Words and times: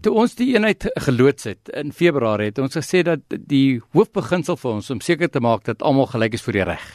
Toe 0.00 0.14
ons 0.16 0.32
die 0.32 0.54
eenheid 0.54 0.86
geloods 1.04 1.44
het 1.44 1.68
in 1.76 1.90
Februarie 1.92 2.48
het 2.48 2.58
ons 2.62 2.78
gesê 2.78 3.02
dat 3.04 3.20
die 3.28 3.82
hoofbeginsel 3.92 4.56
vir 4.56 4.70
ons 4.78 4.88
om 4.94 5.02
seker 5.04 5.28
te 5.28 5.42
maak 5.44 5.66
dat 5.66 5.82
almal 5.84 6.08
gelyk 6.08 6.38
is 6.38 6.44
voor 6.46 6.56
die 6.56 6.64
reg 6.70 6.86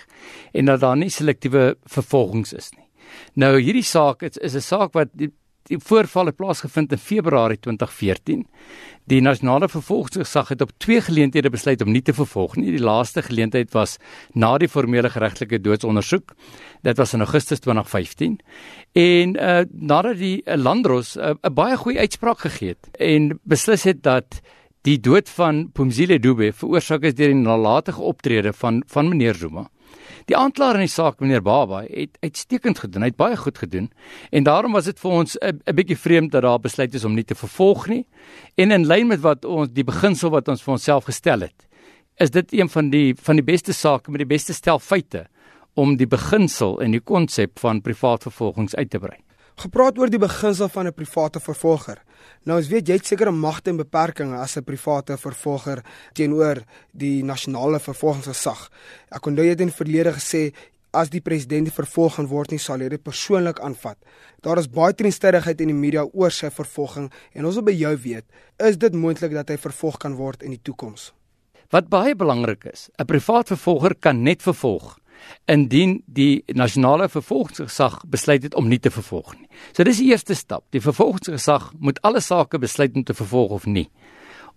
en 0.58 0.72
dat 0.72 0.82
daar 0.82 0.98
nie 0.98 1.12
selektiewe 1.14 1.76
vervolgings 1.86 2.56
is 2.58 2.72
nie. 2.74 2.88
Nou 3.38 3.52
hierdie 3.60 3.86
saak 3.86 4.26
is, 4.26 4.40
is 4.42 4.56
'n 4.56 4.66
saak 4.66 4.98
wat 4.98 5.14
die, 5.14 5.30
die 5.70 5.80
voorval 5.82 6.30
het 6.30 6.38
plaasgevind 6.38 6.92
in 6.92 7.02
Februarie 7.02 7.60
2014. 7.60 8.46
Die 9.10 9.22
nasionale 9.22 9.70
vervolgingsgesag 9.70 10.50
het 10.54 10.62
op 10.62 10.72
twee 10.78 11.02
geleenthede 11.02 11.50
besluit 11.50 11.82
om 11.82 11.92
nie 11.92 12.02
te 12.02 12.14
vervolg 12.14 12.56
nie. 12.56 12.72
Die 12.74 12.84
laaste 12.84 13.22
geleentheid 13.26 13.74
was 13.74 13.98
na 14.34 14.56
die 14.62 14.70
formele 14.70 15.10
geregtelike 15.10 15.62
doodsondersoek. 15.62 16.34
Dit 16.86 16.98
was 16.98 17.14
in 17.14 17.26
Augustus 17.26 17.60
2015. 17.60 18.40
En 18.94 19.36
uh 19.36 19.62
nadat 19.72 20.18
die 20.18 20.42
uh, 20.46 20.56
Landros 20.56 21.16
'n 21.16 21.20
uh, 21.20 21.34
uh, 21.42 21.54
baie 21.54 21.78
goeie 21.78 22.00
uitspraak 22.00 22.40
gegee 22.40 22.76
het 22.76 22.90
en 23.00 23.40
beslis 23.44 23.84
het 23.84 24.04
dat 24.04 24.42
die 24.86 25.00
dood 25.02 25.30
van 25.34 25.64
Pumzile 25.74 26.20
Dube 26.22 26.52
veroorsaak 26.54 27.08
is 27.10 27.16
deur 27.18 27.32
die 27.32 27.40
nalatige 27.40 28.04
optrede 28.06 28.52
van 28.54 28.84
van 28.92 29.10
meneer 29.10 29.38
Zuma. 29.38 29.66
Die 30.30 30.38
aanklaer 30.38 30.78
in 30.78 30.86
die 30.86 30.92
saak 30.92 31.22
meneer 31.22 31.42
Baba 31.46 31.82
het 31.88 32.20
uitstekend 32.22 32.82
gedoen. 32.84 33.06
Hy 33.06 33.10
het 33.10 33.18
baie 33.18 33.38
goed 33.38 33.58
gedoen. 33.58 33.90
En 34.30 34.46
daarom 34.46 34.78
was 34.78 34.86
dit 34.86 35.00
vir 35.00 35.12
ons 35.12 35.38
'n 35.42 35.76
bietjie 35.76 35.98
vreemd 35.98 36.32
dat 36.32 36.44
daar 36.44 36.60
besluit 36.60 36.94
is 36.94 37.06
om 37.06 37.16
nie 37.16 37.24
te 37.24 37.36
vervolg 37.36 37.88
nie. 37.88 38.06
En 38.58 38.72
in 38.72 38.86
lyn 38.86 39.08
met 39.08 39.22
wat 39.22 39.46
ons 39.46 39.70
die 39.74 39.84
beginsel 39.84 40.30
wat 40.30 40.48
ons 40.48 40.62
vir 40.62 40.74
onsself 40.74 41.06
gestel 41.06 41.42
het, 41.42 41.68
is 42.18 42.30
dit 42.30 42.54
een 42.54 42.70
van 42.70 42.90
die 42.90 43.16
van 43.16 43.36
die 43.36 43.46
beste 43.46 43.74
sake 43.74 44.12
met 44.12 44.20
die 44.20 44.34
beste 44.36 44.54
stel 44.54 44.80
feite 44.80 45.28
om 45.74 45.98
die 45.98 46.08
beginsel 46.08 46.82
en 46.82 46.92
die 46.92 47.02
konsep 47.04 47.60
van 47.60 47.82
privaat 47.82 48.22
vervolgings 48.22 48.76
uit 48.76 48.90
te 48.90 49.00
brei 49.00 49.26
gepraat 49.56 49.98
oor 49.98 50.12
die 50.12 50.20
beginsel 50.20 50.70
van 50.70 50.88
'n 50.88 50.94
private 50.94 51.40
vervolger. 51.40 52.04
Nou 52.44 52.58
ons 52.58 52.68
weet 52.68 52.88
jy 52.88 52.94
het 52.94 53.06
sekere 53.06 53.32
magte 53.32 53.70
en 53.70 53.78
beperkings 53.78 54.40
as 54.40 54.58
'n 54.58 54.64
private 54.64 55.18
vervolger 55.18 55.84
teenoor 56.14 56.64
die 56.92 57.24
nasionale 57.24 57.80
vervolgingsgesag. 57.80 58.70
Ek 59.12 59.26
onthou 59.26 59.44
jy 59.44 59.50
het 59.50 59.62
in 59.62 59.72
verlede 59.72 60.14
gesê 60.14 60.54
as 60.94 61.10
die 61.10 61.22
president 61.22 61.74
vervolg 61.74 62.16
gaan 62.16 62.28
word 62.28 62.52
nie 62.52 62.60
sal 62.60 62.80
hy 62.80 62.90
dit 62.90 63.04
persoonlik 63.04 63.60
aanvat. 63.60 63.98
Daar 64.42 64.58
is 64.58 64.70
baie 64.72 64.94
teenstrydigheid 64.94 65.62
in 65.62 65.68
die 65.68 65.82
media 65.82 66.06
oor 66.14 66.32
sy 66.32 66.50
vervolging 66.50 67.12
en 67.34 67.46
ons 67.46 67.56
wil 67.56 67.64
by 67.64 67.76
jou 67.76 67.96
weet, 67.98 68.26
is 68.60 68.78
dit 68.78 68.94
moontlik 68.94 69.32
dat 69.32 69.50
hy 69.50 69.58
vervolg 69.58 69.98
kan 69.98 70.16
word 70.16 70.44
in 70.44 70.52
die 70.52 70.62
toekoms? 70.64 71.14
Wat 71.74 71.90
baie 71.90 72.16
belangrik 72.16 72.66
is, 72.66 72.90
'n 73.00 73.06
privaat 73.06 73.48
vervolger 73.48 73.96
kan 74.00 74.24
net 74.24 74.42
vervolg 74.42 75.00
indien 75.46 76.04
die 76.06 76.44
nasionale 76.48 77.10
vervolgingsgesag 77.10 78.02
besluit 78.10 78.44
het 78.44 78.56
om 78.56 78.68
nie 78.68 78.80
te 78.80 78.92
vervolg 78.92 79.36
nie. 79.38 79.48
So 79.74 79.84
dis 79.84 80.02
die 80.02 80.10
eerste 80.12 80.36
stap. 80.36 80.66
Die 80.74 80.82
vervolgingsgesag 80.82 81.72
moet 81.80 82.02
alle 82.02 82.22
sake 82.22 82.60
besluit 82.60 82.96
om 82.96 83.04
te 83.04 83.14
vervolg 83.14 83.52
of 83.60 83.66
nie. 83.66 83.90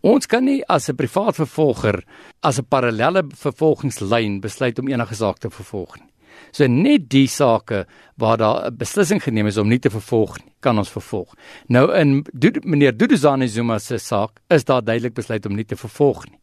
Ons 0.00 0.26
kan 0.30 0.44
nie 0.44 0.62
as 0.68 0.88
'n 0.88 0.96
privaat 0.96 1.34
vervolger 1.34 2.04
as 2.42 2.58
'n 2.58 2.64
parallelle 2.68 3.24
vervolgingslyn 3.34 4.40
besluit 4.40 4.78
om 4.78 4.88
enige 4.88 5.14
saak 5.14 5.38
te 5.38 5.50
vervolg 5.50 5.96
nie. 5.96 6.12
So 6.52 6.66
net 6.66 7.08
die 7.08 7.26
sake 7.26 7.86
waar 8.16 8.36
daar 8.36 8.66
'n 8.66 8.76
beslissing 8.76 9.22
geneem 9.22 9.46
is 9.46 9.56
om 9.56 9.68
nie 9.68 9.78
te 9.78 9.90
vervolg 9.90 10.38
nie, 10.38 10.52
kan 10.60 10.78
ons 10.78 10.90
vervolg. 10.90 11.34
Nou 11.68 11.92
in 11.94 12.24
meneer 12.62 12.96
Duduzane 12.96 13.48
Zuma 13.48 13.78
se 13.78 13.98
saak 13.98 14.40
is 14.48 14.64
daar 14.64 14.82
duidelik 14.82 15.14
besluit 15.14 15.46
om 15.46 15.54
nie 15.54 15.64
te 15.64 15.76
vervolg 15.76 16.26
nie 16.26 16.38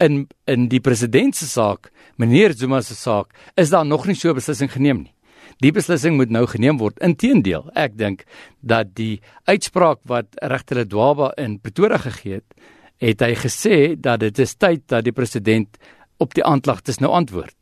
in 0.00 0.26
in 0.46 0.68
die 0.68 0.80
president 0.80 1.36
se 1.36 1.46
saak, 1.46 1.90
meneer 2.16 2.54
Zuma 2.54 2.80
se 2.82 2.94
saak, 2.94 3.34
is 3.56 3.70
daar 3.70 3.86
nog 3.86 4.06
nie 4.06 4.14
so 4.14 4.30
'n 4.30 4.34
beslissing 4.34 4.72
geneem 4.72 5.02
nie. 5.02 5.14
Die 5.60 5.72
beslissing 5.72 6.16
moet 6.16 6.30
nou 6.30 6.46
geneem 6.46 6.78
word. 6.78 6.98
Inteendeel, 6.98 7.70
ek 7.74 7.96
dink 7.96 8.24
dat 8.60 8.94
die 8.94 9.20
uitspraak 9.44 9.98
wat 10.04 10.26
regter 10.42 10.84
Dwaba 10.84 11.32
in 11.36 11.58
Pretoria 11.60 11.98
gegee 11.98 12.34
het, 12.34 12.54
het 13.00 13.20
hy 13.20 13.34
gesê 13.34 14.00
dat 14.00 14.20
dit 14.20 14.38
is 14.38 14.54
tyd 14.54 14.86
dat 14.88 15.04
die 15.04 15.12
president 15.12 15.78
op 16.18 16.34
die 16.34 16.44
aanklagtes 16.44 16.98
nou 16.98 17.12
antwoord. 17.12 17.56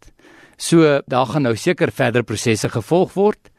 So 0.56 1.00
daar 1.06 1.26
gaan 1.26 1.42
nou 1.42 1.56
seker 1.56 1.90
verder 1.92 2.22
prosesse 2.22 2.68
gevolg 2.68 3.14
word. 3.14 3.50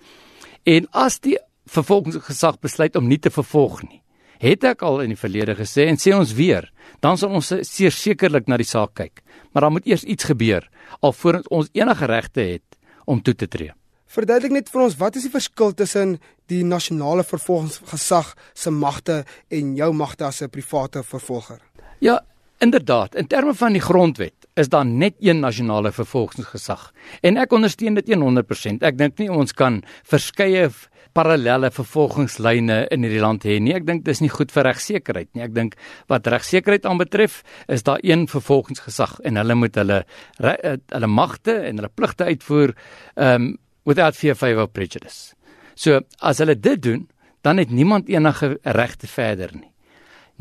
En 0.63 0.87
as 0.91 1.19
die 1.19 1.37
vervolgingsgesag 1.65 2.59
besluit 2.59 2.95
om 2.95 3.07
nie 3.07 3.19
te 3.19 3.31
vervolg 3.33 3.83
nie, 3.83 4.01
het 4.39 4.63
ek 4.63 4.81
al 4.81 5.01
in 5.01 5.09
die 5.09 5.19
verlede 5.19 5.55
gesê 5.55 5.87
en 5.87 5.97
sê 5.97 6.13
ons 6.15 6.33
weer, 6.33 6.71
dan 7.01 7.17
sal 7.17 7.29
ons 7.35 7.53
sekerlik 7.63 8.47
na 8.47 8.57
die 8.57 8.67
saak 8.67 8.93
kyk. 8.95 9.21
Maar 9.53 9.61
dan 9.67 9.71
moet 9.71 9.87
eers 9.87 10.03
iets 10.03 10.23
gebeur 10.23 10.69
alvorens 11.01 11.47
ons 11.49 11.69
enige 11.73 12.05
regte 12.05 12.41
het 12.41 12.77
om 13.05 13.21
toe 13.21 13.35
te 13.35 13.47
tree. 13.47 13.73
Verduidelik 14.05 14.53
net 14.53 14.69
vir 14.71 14.85
ons 14.85 14.95
wat 14.99 15.17
is 15.17 15.25
die 15.27 15.33
verskil 15.33 15.73
tussen 15.75 16.17
die 16.51 16.61
nasionale 16.63 17.25
vervolgingsgesag 17.25 18.35
se 18.53 18.71
magte 18.71 19.23
en 19.51 19.75
jou 19.75 19.91
magte 19.93 20.25
as 20.25 20.41
'n 20.41 20.49
private 20.49 21.03
vervolger? 21.03 21.59
Ja, 21.99 22.21
inderdaad, 22.59 23.15
in 23.15 23.27
terme 23.27 23.53
van 23.53 23.73
die 23.73 23.81
grondwet 23.81 24.47
is 24.53 24.69
daar 24.69 24.85
net 24.85 25.15
een 25.19 25.39
nasionale 25.39 25.91
vervolgingsgesag 25.91 26.93
en 27.21 27.37
ek 27.37 27.51
ondersteun 27.51 27.93
dit 27.93 28.07
100%. 28.07 28.83
Ek 28.83 28.97
dink 28.97 29.17
nie 29.17 29.29
ons 29.29 29.53
kan 29.53 29.83
verskeie 30.03 30.69
parallelle 31.15 31.71
vervolgingslyne 31.71 32.81
in 32.91 33.05
hierdie 33.05 33.21
land 33.23 33.45
hê 33.47 33.57
nie. 33.63 33.73
Ek 33.77 33.85
dink 33.87 34.03
dis 34.05 34.21
nie 34.23 34.31
goed 34.31 34.51
vir 34.51 34.67
regsekerheid 34.67 35.29
nie. 35.33 35.45
Ek 35.45 35.53
dink 35.55 35.77
wat 36.11 36.27
regsekerheid 36.27 36.87
aanbetref, 36.89 37.41
is 37.71 37.85
daar 37.87 38.03
een 38.03 38.27
vervolgingsgesag 38.31 39.21
en 39.23 39.39
hulle 39.39 39.55
moet 39.55 39.79
hulle 39.79 40.01
eh, 40.43 40.75
hulle 40.91 41.11
magte 41.11 41.55
en 41.69 41.79
hulle 41.79 41.93
pligte 41.93 42.27
uitvoer 42.27 42.75
um 43.15 43.55
without 43.85 44.17
fear 44.17 44.35
of 44.59 44.71
prejudice. 44.73 45.35
So 45.75 46.01
as 46.19 46.41
hulle 46.41 46.55
dit 46.57 46.81
doen, 46.81 47.07
dan 47.45 47.61
het 47.61 47.69
niemand 47.69 48.09
enige 48.09 48.57
regte 48.63 49.07
verder 49.07 49.51
nie. 49.53 49.69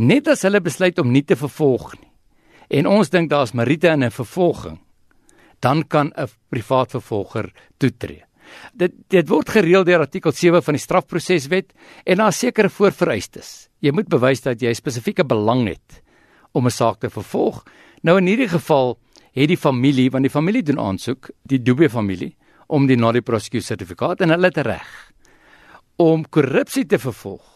Net 0.01 0.29
as 0.33 0.43
hulle 0.43 0.62
besluit 0.65 0.99
om 0.99 1.12
nie 1.12 1.23
te 1.23 1.37
vervolg 1.37 1.93
nie. 2.01 2.11
En 2.81 2.89
ons 2.89 3.11
dink 3.12 3.29
daar's 3.31 3.53
meriete 3.53 3.93
in 3.93 4.03
'n 4.03 4.11
vervolging, 4.11 4.81
dan 5.61 5.85
kan 5.87 6.12
'n 6.17 6.29
privaat 6.49 6.91
vervolger 6.91 7.53
toetree. 7.79 8.25
Dit 8.75 8.93
dit 9.09 9.28
word 9.28 9.49
gereël 9.49 9.84
deur 9.84 10.05
artikel 10.06 10.32
7 10.32 10.62
van 10.62 10.75
die 10.75 10.82
strafproseswet 10.82 11.72
en 12.05 12.16
daar 12.16 12.32
sekere 12.32 12.71
voorvereistes. 12.71 13.69
Jy 13.81 13.93
moet 13.93 14.09
bewys 14.09 14.41
dat 14.44 14.62
jy 14.62 14.72
spesifieke 14.75 15.25
belang 15.25 15.69
het 15.69 16.03
om 16.53 16.66
'n 16.66 16.71
saak 16.71 17.00
te 17.00 17.10
vervolg. 17.10 17.65
Nou 18.03 18.19
in 18.19 18.27
hierdie 18.27 18.49
geval 18.49 18.99
het 19.32 19.49
die 19.49 19.56
familie, 19.56 20.10
want 20.10 20.22
die 20.22 20.31
familie 20.31 20.62
doen 20.62 20.78
aansoek, 20.78 21.31
die 21.43 21.62
Dube 21.62 21.91
familie 21.91 22.37
om 22.66 22.87
die 22.87 22.97
Nadi 22.97 23.21
Prosecution 23.21 23.77
sertifikaat 23.77 24.21
en 24.21 24.31
hulle 24.31 24.47
het 24.47 24.66
reg 24.66 25.12
om 25.97 26.25
korrupsie 26.28 26.87
te 26.87 26.99
vervolg 26.99 27.55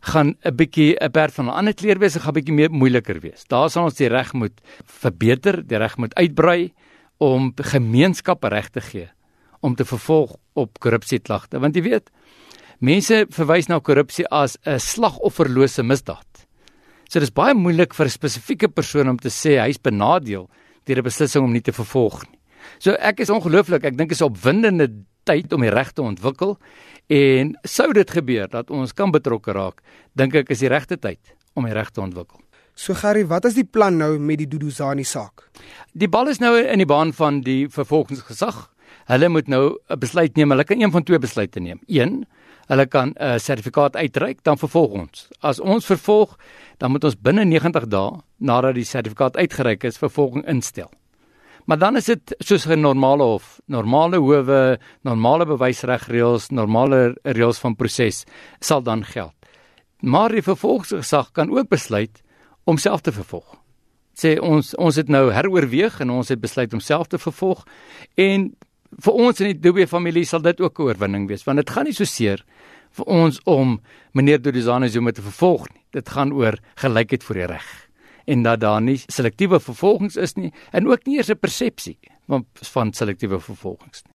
gaan 0.00 0.36
'n 0.44 0.54
bietjie 0.54 0.96
'n 1.00 1.10
perd 1.10 1.34
van 1.34 1.46
'n 1.46 1.56
ander 1.58 1.74
kleur 1.74 1.98
wees, 1.98 2.16
gaan 2.16 2.32
'n 2.32 2.34
bietjie 2.34 2.54
meer 2.54 2.70
moeiliker 2.70 3.20
wees. 3.20 3.44
Daar 3.48 3.70
sal 3.70 3.84
ons 3.84 3.94
die 3.94 4.08
reg 4.08 4.32
moet 4.32 4.60
verbeter, 4.84 5.66
die 5.66 5.78
reg 5.78 5.96
moet 5.96 6.14
uitbrei 6.14 6.72
om 7.18 7.52
gemeenskap 7.56 8.44
reg 8.44 8.68
te 8.70 8.80
gee 8.80 9.08
om 9.64 9.74
te 9.74 9.86
vervolg 9.88 10.36
op 10.60 10.78
korrupsieklagte 10.84 11.60
want 11.62 11.76
jy 11.78 11.84
weet 11.88 12.12
mense 12.84 13.24
verwys 13.32 13.70
na 13.70 13.80
korrupsie 13.80 14.26
as 14.30 14.58
'n 14.66 14.78
slagofferlose 14.78 15.82
misdaad. 15.82 16.46
So 17.08 17.20
dis 17.20 17.30
baie 17.30 17.54
moeilik 17.54 17.94
vir 17.94 18.06
'n 18.06 18.18
spesifieke 18.18 18.68
persoon 18.68 19.08
om 19.08 19.18
te 19.18 19.28
sê 19.28 19.60
hy's 19.60 19.78
benadeel 19.78 20.48
deur 20.84 20.98
'n 20.98 21.08
beslissing 21.08 21.44
om 21.44 21.52
nie 21.52 21.62
te 21.62 21.72
vervolg 21.72 22.22
nie. 22.30 22.38
So 22.78 22.92
ek 22.92 23.20
is 23.20 23.30
ongelooflik, 23.30 23.84
ek 23.84 23.96
dink 23.96 24.10
is 24.10 24.20
'n 24.20 24.30
opwindende 24.30 24.88
tyd 25.24 25.52
om 25.52 25.60
die 25.60 25.70
reg 25.70 25.92
te 25.92 26.02
ontwikkel 26.02 26.58
en 27.08 27.56
sou 27.64 27.92
dit 27.92 28.10
gebeur 28.10 28.48
dat 28.48 28.70
ons 28.70 28.92
kan 28.92 29.10
betrokke 29.10 29.52
raak, 29.52 29.80
dink 30.14 30.34
ek 30.34 30.50
is 30.50 30.60
die 30.60 30.68
regte 30.68 30.96
tyd 30.96 31.20
om 31.54 31.64
die 31.64 31.72
reg 31.72 31.90
te 31.90 32.00
ontwikkel. 32.00 32.40
So 32.74 32.94
Gerry, 32.94 33.24
wat 33.26 33.44
is 33.44 33.54
die 33.54 33.64
plan 33.64 33.96
nou 33.96 34.18
met 34.18 34.38
die 34.38 34.46
Duduzani 34.46 35.04
saak? 35.04 35.48
Die 35.94 36.08
bal 36.08 36.28
is 36.28 36.40
nou 36.40 36.58
in 36.58 36.78
die 36.78 36.86
baan 36.86 37.12
van 37.12 37.40
die 37.40 37.68
vervolgingsgesag 37.68 38.73
hulle 39.06 39.28
moet 39.28 39.48
nou 39.48 39.78
'n 39.88 39.98
besluit 39.98 40.36
neem. 40.36 40.50
Hulle 40.50 40.64
kan 40.64 40.80
een 40.80 40.90
van 40.90 41.02
twee 41.02 41.18
besluite 41.18 41.60
neem. 41.60 41.80
Een, 41.86 42.26
hulle 42.66 42.86
kan 42.86 43.08
'n 43.08 43.22
uh, 43.22 43.38
sertifikaat 43.38 43.96
uitreik, 43.96 44.42
dan 44.42 44.58
vervolg 44.58 44.90
ons. 44.90 45.28
As 45.40 45.60
ons 45.60 45.86
vervolg, 45.86 46.36
dan 46.78 46.90
moet 46.90 47.04
ons 47.04 47.20
binne 47.20 47.44
90 47.44 47.86
dae 47.86 48.20
nadat 48.38 48.74
die 48.74 48.84
sertifikaat 48.84 49.36
uitgereik 49.36 49.84
is, 49.84 49.98
vervolging 49.98 50.46
instel. 50.46 50.90
Maar 51.64 51.78
dan 51.78 51.96
is 51.96 52.04
dit 52.04 52.34
soos 52.38 52.66
'n 52.66 52.80
normale 52.80 53.22
hof, 53.22 53.60
normale 53.66 54.16
howe, 54.16 54.78
normale 55.02 55.46
bewysregreëls, 55.46 56.48
normale 56.50 57.16
reëls 57.22 57.58
van 57.58 57.76
proses 57.76 58.24
sal 58.60 58.82
dan 58.82 59.04
geld. 59.04 59.32
Maar 60.00 60.28
die 60.28 60.42
vervolgingsgesag 60.42 61.32
kan 61.32 61.50
ook 61.50 61.68
besluit 61.68 62.22
om 62.64 62.76
self 62.76 63.00
te 63.00 63.12
vervolg. 63.12 63.56
Sê 64.14 64.38
ons 64.40 64.74
ons 64.74 64.96
het 64.96 65.08
nou 65.08 65.32
heroorweeg 65.32 66.00
en 66.00 66.10
ons 66.10 66.28
het 66.28 66.40
besluit 66.40 66.72
om 66.72 66.80
self 66.80 67.06
te 67.06 67.18
vervolg 67.18 67.64
en 68.14 68.52
vir 69.02 69.12
ons 69.12 69.40
in 69.40 69.46
die 69.46 69.60
Dube 69.60 69.86
familie 69.86 70.24
sal 70.24 70.42
dit 70.42 70.60
ook 70.60 70.78
'n 70.78 70.82
oorwinning 70.82 71.28
wees 71.28 71.44
want 71.44 71.56
dit 71.56 71.70
gaan 71.70 71.84
nie 71.84 71.92
so 71.92 72.04
seer 72.04 72.44
vir 72.92 73.06
ons 73.06 73.40
om 73.44 73.80
meneer 74.12 74.42
Dodizane 74.42 74.88
Zuma 74.88 75.10
te 75.12 75.22
vervolg 75.22 75.68
nie. 75.72 75.82
Dit 75.90 76.08
gaan 76.08 76.32
oor 76.32 76.58
gelykheid 76.76 77.24
voor 77.24 77.34
die 77.34 77.46
reg 77.46 77.88
en 78.26 78.42
dat 78.42 78.60
daar 78.60 78.80
nie 78.80 78.96
selektiewe 79.06 79.60
vervolgings 79.60 80.16
is 80.16 80.34
nie 80.36 80.52
en 80.72 80.86
ook 80.88 81.06
nie 81.06 81.16
eers 81.16 81.30
'n 81.30 81.38
persepsie 81.38 81.98
van 82.26 82.46
van 82.54 82.92
selektiewe 82.92 83.40
vervolgings 83.40 84.02
nie. 84.04 84.12